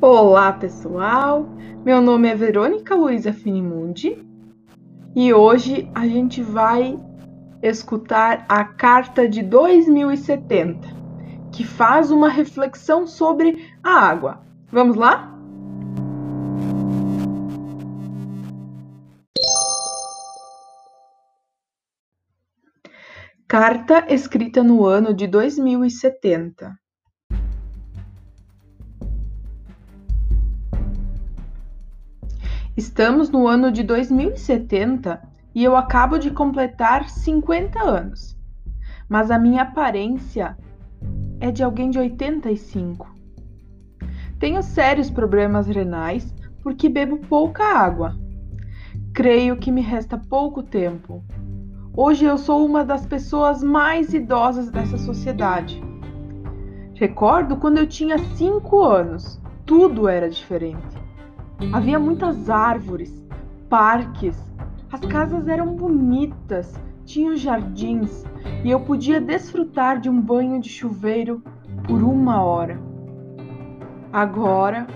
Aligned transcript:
Olá, 0.00 0.52
pessoal! 0.52 1.46
Meu 1.84 2.00
nome 2.00 2.28
é 2.28 2.34
Verônica 2.34 2.94
Luiza 2.94 3.32
Finimundi 3.32 4.18
e 5.14 5.32
hoje 5.32 5.90
a 5.94 6.08
gente 6.08 6.42
vai 6.42 6.98
escutar 7.62 8.44
a 8.48 8.64
Carta 8.64 9.28
de 9.28 9.42
2070, 9.42 10.88
que 11.52 11.64
faz 11.64 12.10
uma 12.10 12.28
reflexão 12.28 13.06
sobre 13.06 13.72
a 13.82 13.90
água. 13.90 14.40
Vamos 14.72 14.96
lá? 14.96 15.31
Carta 23.52 24.06
escrita 24.08 24.62
no 24.62 24.86
ano 24.86 25.12
de 25.12 25.26
2070. 25.26 26.74
Estamos 32.74 33.28
no 33.28 33.46
ano 33.46 33.70
de 33.70 33.82
2070 33.82 35.22
e 35.54 35.62
eu 35.62 35.76
acabo 35.76 36.16
de 36.16 36.30
completar 36.30 37.10
50 37.10 37.78
anos. 37.78 38.34
Mas 39.06 39.30
a 39.30 39.38
minha 39.38 39.64
aparência 39.64 40.56
é 41.38 41.50
de 41.50 41.62
alguém 41.62 41.90
de 41.90 41.98
85. 41.98 43.06
Tenho 44.38 44.62
sérios 44.62 45.10
problemas 45.10 45.66
renais 45.66 46.34
porque 46.62 46.88
bebo 46.88 47.18
pouca 47.18 47.62
água. 47.64 48.16
Creio 49.12 49.58
que 49.58 49.70
me 49.70 49.82
resta 49.82 50.16
pouco 50.16 50.62
tempo. 50.62 51.22
Hoje 51.94 52.24
eu 52.24 52.38
sou 52.38 52.64
uma 52.64 52.82
das 52.82 53.04
pessoas 53.04 53.62
mais 53.62 54.14
idosas 54.14 54.70
dessa 54.70 54.96
sociedade. 54.96 55.84
Recordo 56.94 57.58
quando 57.58 57.76
eu 57.76 57.86
tinha 57.86 58.16
5 58.16 58.82
anos, 58.82 59.38
tudo 59.66 60.08
era 60.08 60.30
diferente. 60.30 60.96
Havia 61.70 61.98
muitas 61.98 62.48
árvores, 62.48 63.22
parques, 63.68 64.42
as 64.90 65.00
casas 65.00 65.46
eram 65.46 65.74
bonitas, 65.76 66.74
tinham 67.04 67.36
jardins 67.36 68.24
e 68.64 68.70
eu 68.70 68.80
podia 68.80 69.20
desfrutar 69.20 70.00
de 70.00 70.08
um 70.08 70.18
banho 70.18 70.62
de 70.62 70.70
chuveiro 70.70 71.42
por 71.86 72.02
uma 72.02 72.42
hora. 72.42 72.80
Agora, 74.10 74.86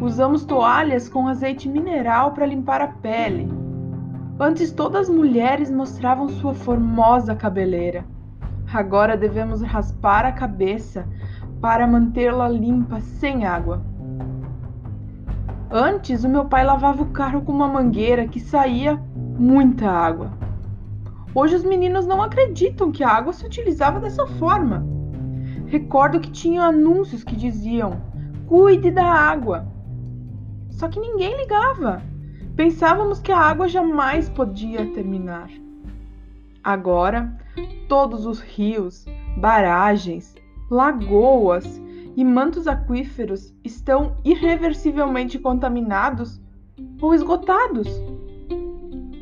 usamos 0.00 0.44
toalhas 0.44 1.08
com 1.08 1.26
azeite 1.26 1.68
mineral 1.68 2.34
para 2.34 2.46
limpar 2.46 2.80
a 2.80 2.86
pele. 2.86 3.55
Antes, 4.38 4.70
todas 4.70 5.08
as 5.08 5.14
mulheres 5.14 5.70
mostravam 5.70 6.28
sua 6.28 6.52
formosa 6.52 7.34
cabeleira. 7.34 8.04
Agora 8.72 9.16
devemos 9.16 9.62
raspar 9.62 10.26
a 10.26 10.32
cabeça 10.32 11.08
para 11.58 11.86
mantê-la 11.86 12.46
limpa 12.46 13.00
sem 13.00 13.46
água. 13.46 13.82
Antes, 15.70 16.22
o 16.22 16.28
meu 16.28 16.44
pai 16.44 16.64
lavava 16.64 17.02
o 17.02 17.10
carro 17.12 17.40
com 17.40 17.52
uma 17.52 17.66
mangueira 17.66 18.28
que 18.28 18.38
saía 18.38 19.00
muita 19.38 19.90
água. 19.90 20.30
Hoje, 21.34 21.54
os 21.56 21.64
meninos 21.64 22.06
não 22.06 22.22
acreditam 22.22 22.92
que 22.92 23.02
a 23.02 23.08
água 23.08 23.32
se 23.32 23.46
utilizava 23.46 24.00
dessa 24.00 24.26
forma. 24.26 24.86
Recordo 25.66 26.20
que 26.20 26.30
tinham 26.30 26.62
anúncios 26.62 27.24
que 27.24 27.34
diziam: 27.34 28.02
cuide 28.46 28.90
da 28.90 29.06
água. 29.06 29.66
Só 30.68 30.88
que 30.88 31.00
ninguém 31.00 31.36
ligava. 31.38 32.02
Pensávamos 32.56 33.20
que 33.20 33.30
a 33.30 33.38
água 33.38 33.68
jamais 33.68 34.30
podia 34.30 34.86
terminar. 34.92 35.50
Agora, 36.64 37.36
todos 37.86 38.24
os 38.24 38.40
rios, 38.40 39.04
baragens, 39.36 40.34
lagoas 40.70 41.80
e 42.16 42.24
mantos 42.24 42.66
aquíferos 42.66 43.54
estão 43.62 44.16
irreversivelmente 44.24 45.38
contaminados 45.38 46.40
ou 47.00 47.14
esgotados. 47.14 47.86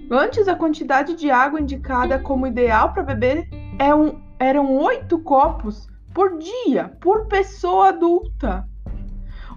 Antes, 0.08 0.46
a 0.46 0.54
quantidade 0.54 1.16
de 1.16 1.28
água 1.28 1.60
indicada 1.60 2.20
como 2.20 2.46
ideal 2.46 2.92
para 2.92 3.02
beber 3.02 3.48
é 3.80 3.90
eram 4.38 4.76
oito 4.76 5.18
copos 5.18 5.88
por 6.14 6.38
dia, 6.38 6.96
por 7.00 7.26
pessoa 7.26 7.88
adulta. 7.88 8.68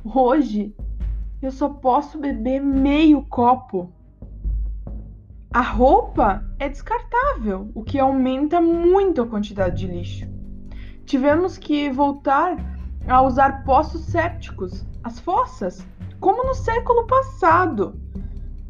Hoje, 0.04 0.76
eu 1.42 1.52
só 1.52 1.70
posso 1.70 2.18
beber 2.18 2.62
meio 2.62 3.24
copo. 3.24 3.92
A 5.54 5.62
roupa 5.62 6.44
é 6.60 6.68
descartável, 6.68 7.72
o 7.74 7.84
que 7.84 8.00
aumenta 8.00 8.60
muito 8.60 9.22
a 9.22 9.28
quantidade 9.28 9.78
de 9.78 9.88
lixo. 9.88 10.28
Tivemos 11.06 11.58
que 11.58 11.90
voltar 11.90 12.58
a 13.08 13.22
usar 13.22 13.64
poços 13.64 14.02
sépticos, 14.02 14.86
as 15.04 15.20
fossas, 15.20 15.86
como 16.20 16.44
no 16.44 16.54
século 16.54 17.08
passado, 17.08 18.00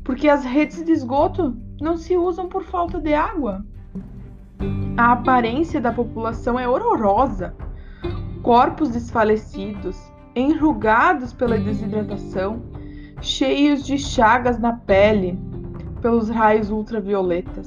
porque 0.03 0.29
as 0.29 0.43
redes 0.45 0.83
de 0.83 0.91
esgoto 0.91 1.57
não 1.81 1.97
se 1.97 2.15
usam 2.15 2.47
por 2.47 2.63
falta 2.63 2.99
de 2.99 3.13
água. 3.13 3.65
A 4.97 5.13
aparência 5.13 5.79
da 5.79 5.91
população 5.91 6.59
é 6.59 6.67
horrorosa. 6.67 7.55
Corpos 8.41 8.89
desfalecidos, 8.89 9.97
enrugados 10.37 11.33
pela 11.33 11.57
desidratação, 11.57 12.61
cheios 13.21 13.85
de 13.85 13.97
chagas 13.97 14.59
na 14.59 14.73
pele 14.73 15.39
pelos 16.01 16.29
raios 16.29 16.69
ultravioletas, 16.69 17.65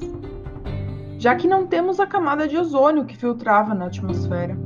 já 1.17 1.35
que 1.35 1.47
não 1.47 1.67
temos 1.67 1.99
a 1.99 2.07
camada 2.07 2.47
de 2.47 2.57
ozônio 2.57 3.05
que 3.05 3.17
filtrava 3.17 3.75
na 3.75 3.85
atmosfera. 3.85 4.57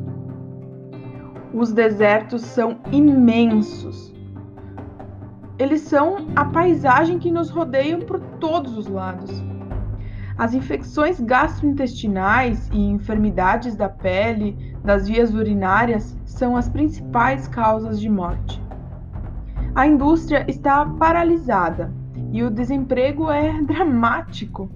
Os 1.53 1.71
desertos 1.71 2.41
são 2.41 2.77
imensos. 2.91 4.13
Eles 5.57 5.81
são 5.81 6.27
a 6.35 6.45
paisagem 6.45 7.17
que 7.17 7.31
nos 7.31 7.49
rodeia 7.49 7.97
por 7.97 8.19
todos 8.39 8.77
os 8.77 8.87
lados. 8.87 9.31
As 10.37 10.53
infecções 10.53 11.19
gastrointestinais 11.21 12.69
e 12.73 12.77
enfermidades 12.77 13.73
da 13.75 13.87
pele, 13.87 14.75
das 14.83 15.07
vias 15.07 15.33
urinárias, 15.33 16.17
são 16.25 16.57
as 16.57 16.67
principais 16.67 17.47
causas 17.47 17.99
de 17.99 18.09
morte. 18.09 18.61
A 19.73 19.87
indústria 19.87 20.45
está 20.47 20.85
paralisada 20.85 21.93
e 22.31 22.43
o 22.43 22.51
desemprego 22.51 23.31
é 23.31 23.59
dramático. 23.63 24.69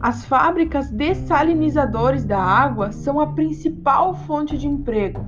As 0.00 0.24
fábricas 0.24 0.90
dessalinizadores 0.90 2.24
da 2.24 2.40
água 2.40 2.90
são 2.90 3.20
a 3.20 3.28
principal 3.28 4.14
fonte 4.14 4.58
de 4.58 4.66
emprego 4.66 5.24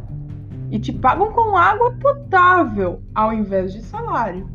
e 0.71 0.79
te 0.79 0.93
pagam 0.93 1.33
com 1.33 1.57
água 1.57 1.93
potável 2.01 3.03
ao 3.15 3.33
invés 3.33 3.73
de 3.73 3.83
salário. 3.83 4.49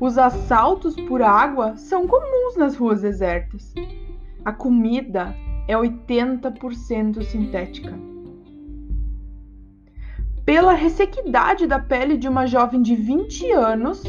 Os 0.00 0.18
assaltos 0.18 0.96
por 0.96 1.22
água 1.22 1.76
são 1.76 2.06
comuns 2.06 2.56
nas 2.56 2.76
ruas 2.76 3.02
desertas. 3.02 3.72
A 4.44 4.52
comida 4.52 5.34
é 5.68 5.74
80% 5.74 7.22
sintética. 7.22 7.94
Pela 10.44 10.74
ressequidade 10.74 11.66
da 11.66 11.78
pele 11.78 12.18
de 12.18 12.28
uma 12.28 12.44
jovem 12.44 12.82
de 12.82 12.96
20 12.96 13.52
anos, 13.52 14.02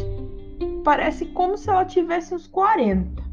parece 0.83 1.27
como 1.27 1.55
se 1.55 1.69
ela 1.69 1.85
tivesse 1.85 2.33
uns 2.33 2.47
40. 2.47 3.23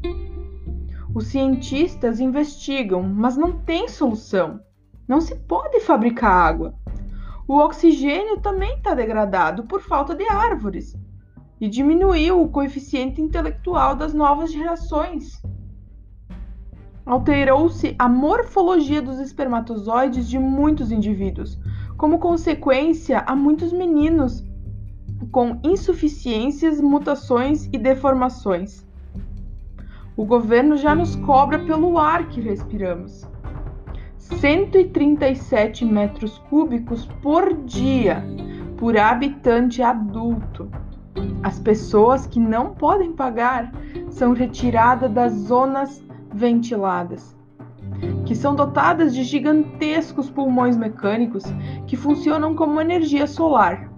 Os 1.13 1.27
cientistas 1.27 2.19
investigam, 2.19 3.01
mas 3.01 3.35
não 3.35 3.51
tem 3.51 3.87
solução. 3.87 4.61
Não 5.07 5.19
se 5.19 5.35
pode 5.35 5.79
fabricar 5.81 6.31
água. 6.31 6.75
O 7.47 7.57
oxigênio 7.57 8.39
também 8.39 8.75
está 8.75 8.93
degradado 8.93 9.63
por 9.63 9.81
falta 9.81 10.15
de 10.15 10.23
árvores 10.29 10.95
e 11.63 11.69
diminuiu 11.69 12.41
o 12.41 12.49
coeficiente 12.49 13.21
intelectual 13.21 13.95
das 13.95 14.13
novas 14.13 14.51
gerações. 14.51 15.41
Alterou-se 17.05 17.95
a 17.97 18.09
morfologia 18.09 19.01
dos 19.01 19.17
espermatozoides 19.17 20.27
de 20.27 20.37
muitos 20.37 20.91
indivíduos, 20.91 21.57
como 21.95 22.19
consequência, 22.19 23.23
há 23.25 23.33
muitos 23.33 23.71
meninos 23.71 24.43
com 25.31 25.57
insuficiências, 25.63 26.81
mutações 26.81 27.69
e 27.71 27.77
deformações. 27.77 28.85
O 30.17 30.25
governo 30.25 30.75
já 30.75 30.93
nos 30.93 31.15
cobra 31.15 31.59
pelo 31.59 31.97
ar 31.97 32.27
que 32.27 32.41
respiramos. 32.41 33.25
137 34.17 35.85
metros 35.85 36.39
cúbicos 36.49 37.05
por 37.21 37.53
dia 37.63 38.21
por 38.77 38.97
habitante 38.97 39.81
adulto. 39.81 40.69
As 41.43 41.59
pessoas 41.59 42.25
que 42.25 42.39
não 42.39 42.73
podem 42.73 43.11
pagar 43.11 43.69
são 44.09 44.31
retiradas 44.33 45.11
das 45.11 45.33
zonas 45.33 46.01
ventiladas, 46.33 47.37
que 48.25 48.33
são 48.33 48.55
dotadas 48.55 49.13
de 49.13 49.23
gigantescos 49.23 50.29
pulmões 50.29 50.77
mecânicos 50.77 51.43
que 51.85 51.97
funcionam 51.97 52.55
como 52.55 52.79
energia 52.79 53.27
solar. 53.27 53.91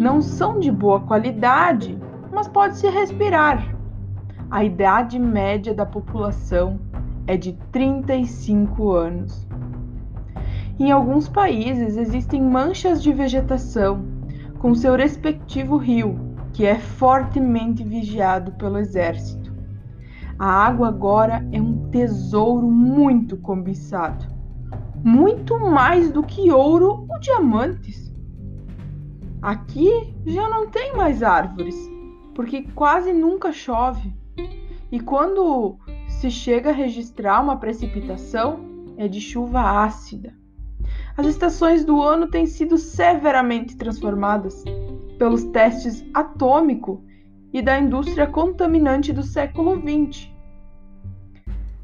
Não 0.00 0.22
são 0.22 0.58
de 0.58 0.72
boa 0.72 1.00
qualidade, 1.00 1.98
mas 2.32 2.48
pode-se 2.48 2.88
respirar. 2.88 3.76
A 4.50 4.64
idade 4.64 5.18
média 5.18 5.74
da 5.74 5.84
população 5.84 6.80
é 7.26 7.36
de 7.36 7.52
35 7.72 8.90
anos. 8.90 9.46
Em 10.78 10.90
alguns 10.90 11.28
países 11.28 11.98
existem 11.98 12.40
manchas 12.42 13.02
de 13.02 13.12
vegetação 13.12 14.02
com 14.58 14.74
seu 14.74 14.96
respectivo 14.96 15.76
rio, 15.76 16.18
que 16.54 16.64
é 16.64 16.78
fortemente 16.78 17.82
vigiado 17.82 18.52
pelo 18.52 18.78
exército. 18.78 19.52
A 20.38 20.46
água 20.46 20.88
agora 20.88 21.46
é 21.52 21.60
um 21.60 21.90
tesouro 21.90 22.70
muito 22.70 23.36
cobiçado, 23.36 24.24
muito 25.02 25.58
mais 25.58 26.12
do 26.12 26.22
que 26.22 26.52
ouro 26.52 27.06
ou 27.10 27.20
diamantes. 27.20 28.14
Aqui 29.42 30.14
já 30.24 30.48
não 30.48 30.68
tem 30.68 30.96
mais 30.96 31.24
árvores, 31.24 31.76
porque 32.34 32.62
quase 32.74 33.12
nunca 33.12 33.52
chove. 33.52 34.14
E 34.92 35.00
quando 35.00 35.76
se 36.08 36.30
chega 36.30 36.70
a 36.70 36.72
registrar 36.72 37.42
uma 37.42 37.56
precipitação, 37.56 38.60
é 38.96 39.08
de 39.08 39.20
chuva 39.20 39.60
ácida. 39.60 40.32
As 41.16 41.26
estações 41.26 41.84
do 41.84 42.00
ano 42.00 42.28
têm 42.28 42.46
sido 42.46 42.78
severamente 42.78 43.76
transformadas 43.76 44.64
pelos 45.24 45.44
testes 45.44 46.04
atômico 46.12 47.02
e 47.50 47.62
da 47.62 47.80
indústria 47.80 48.26
contaminante 48.26 49.10
do 49.10 49.22
século 49.22 49.74
XX. 49.74 50.28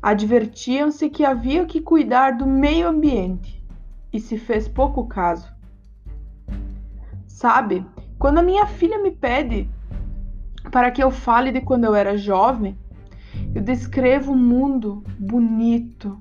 Advertiam-se 0.03 1.09
que 1.09 1.25
havia 1.25 1.65
que 1.65 1.81
cuidar 1.81 2.33
do 2.33 2.47
meio 2.47 2.87
ambiente 2.87 3.65
e 4.13 4.21
se 4.21 4.37
fez 4.37 4.69
pouco 4.69 5.07
caso. 5.07 5.51
Sabe, 7.27 7.83
quando 8.19 8.37
a 8.37 8.43
minha 8.43 8.67
filha 8.67 9.03
me 9.03 9.11
pede 9.11 9.71
para 10.71 10.91
que 10.91 11.03
eu 11.03 11.11
fale 11.11 11.51
de 11.51 11.63
quando 11.63 11.85
eu 11.85 11.95
era 11.95 12.19
jovem, 12.19 12.79
eu 13.55 13.63
descrevo 13.63 14.33
um 14.33 14.37
mundo 14.37 15.03
bonito, 15.19 16.21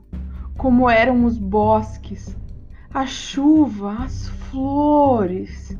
como 0.57 0.89
eram 0.89 1.25
os 1.25 1.38
bosques, 1.38 2.33
a 2.94 3.06
chuva, 3.06 4.04
as 4.04 4.30
flores, 4.30 5.77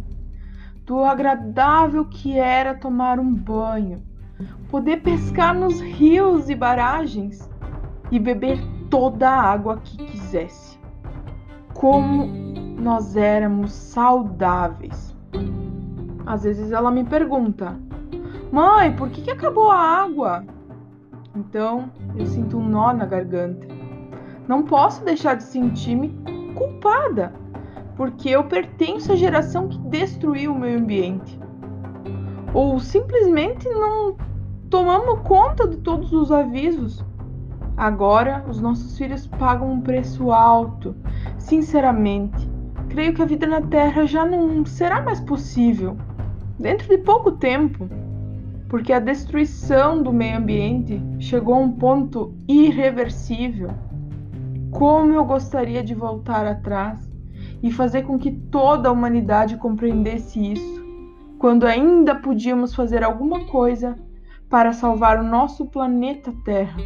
do 0.90 1.06
agradável 1.06 2.04
que 2.04 2.36
era 2.36 2.74
tomar 2.74 3.20
um 3.20 3.32
banho, 3.32 4.02
poder 4.72 5.04
pescar 5.04 5.54
nos 5.54 5.80
rios 5.80 6.50
e 6.50 6.56
barragens 6.56 7.48
e 8.10 8.18
beber 8.18 8.58
toda 8.90 9.30
a 9.30 9.40
água 9.40 9.78
que 9.84 9.98
quisesse. 9.98 10.80
Como 11.76 12.26
nós 12.82 13.16
éramos 13.16 13.72
saudáveis. 13.72 15.16
Às 16.26 16.44
vezes 16.44 16.72
ela 16.72 16.90
me 16.90 17.04
pergunta: 17.04 17.78
Mãe, 18.52 18.92
por 18.96 19.10
que, 19.12 19.22
que 19.22 19.30
acabou 19.30 19.70
a 19.70 19.78
água? 19.78 20.44
Então 21.36 21.92
eu 22.18 22.26
sinto 22.26 22.58
um 22.58 22.68
nó 22.68 22.92
na 22.94 23.06
garganta. 23.06 23.68
Não 24.48 24.64
posso 24.64 25.06
deixar 25.06 25.36
de 25.36 25.44
sentir-me 25.44 26.10
culpada, 26.56 27.32
porque 28.00 28.30
eu 28.30 28.46
pertenço 28.46 29.12
à 29.12 29.16
geração 29.18 29.68
que 29.68 29.78
destruiu 29.90 30.54
o 30.54 30.58
meio 30.58 30.80
ambiente. 30.80 31.38
Ou 32.54 32.80
simplesmente 32.80 33.68
não 33.68 34.16
tomamos 34.70 35.20
conta 35.28 35.68
de 35.68 35.76
todos 35.76 36.14
os 36.14 36.32
avisos. 36.32 37.04
Agora 37.76 38.46
os 38.48 38.62
nossos 38.62 38.98
filhos 38.98 39.28
pagam 39.28 39.70
um 39.70 39.82
preço 39.82 40.32
alto. 40.32 40.96
Sinceramente, 41.38 42.50
creio 42.88 43.14
que 43.14 43.22
a 43.22 43.26
vida 43.26 43.46
na 43.46 43.60
Terra 43.64 44.06
já 44.06 44.24
não 44.24 44.66
será 44.66 45.02
mais 45.02 45.20
possível 45.20 45.98
dentro 46.58 46.88
de 46.88 47.00
pouco 47.00 47.34
tempo, 47.34 47.90
porque 48.70 48.94
a 48.94 49.00
destruição 49.02 50.02
do 50.02 50.14
meio 50.14 50.38
ambiente 50.38 51.02
chegou 51.20 51.56
a 51.56 51.60
um 51.60 51.74
ponto 51.74 52.34
irreversível. 52.48 53.72
Como 54.72 55.12
eu 55.12 55.26
gostaria 55.26 55.84
de 55.84 55.94
voltar 55.94 56.46
atrás 56.46 57.09
e 57.62 57.72
fazer 57.72 58.04
com 58.04 58.18
que 58.18 58.32
toda 58.32 58.90
a 58.90 58.92
humanidade 58.92 59.58
compreendesse 59.58 60.40
isso, 60.54 60.86
quando 61.38 61.66
ainda 61.66 62.16
podíamos 62.16 62.76
fazer 62.76 63.04
alguma 63.04 63.46
coisa 63.46 63.96
para 64.50 64.74
salvar 64.74 65.20
o 65.20 65.24
nosso 65.24 65.66
planeta 65.68 66.34
Terra. 66.44 66.78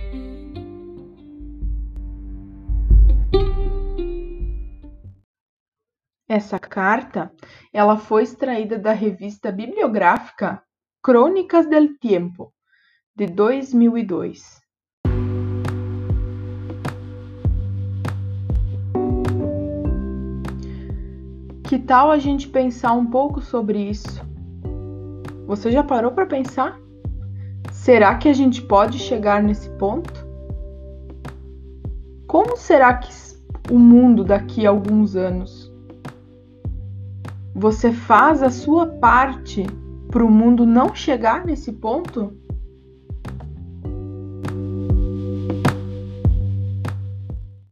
Essa 6.28 6.58
carta, 6.58 7.32
ela 7.72 7.98
foi 7.98 8.24
extraída 8.24 8.80
da 8.80 8.92
revista 8.92 9.52
bibliográfica 9.52 10.64
Crônicas 11.02 11.70
del 11.70 11.98
Tiempo, 12.00 12.54
de 13.16 13.28
2002. 13.28 14.63
Que 21.74 21.80
tal 21.80 22.12
a 22.12 22.20
gente 22.20 22.50
pensar 22.50 22.94
um 22.94 23.08
pouco 23.08 23.42
sobre 23.42 23.80
isso? 23.80 24.22
Você 25.48 25.72
já 25.72 25.84
parou 25.84 26.12
para 26.12 26.24
pensar? 26.24 26.80
Será 27.72 28.14
que 28.14 28.30
a 28.30 28.34
gente 28.34 28.62
pode 28.62 29.00
chegar 29.00 29.42
nesse 29.42 29.72
ponto? 29.72 30.14
Como 32.28 32.56
será 32.58 32.94
que 32.94 33.12
o 33.72 33.80
mundo 33.80 34.24
daqui 34.24 34.68
a 34.68 34.70
alguns 34.70 35.16
anos? 35.16 35.74
Você 37.56 37.92
faz 37.92 38.44
a 38.44 38.52
sua 38.52 38.86
parte 38.86 39.66
para 40.12 40.24
o 40.24 40.30
mundo 40.30 40.68
não 40.68 40.94
chegar 40.94 41.44
nesse 41.44 41.72
ponto? 41.72 42.38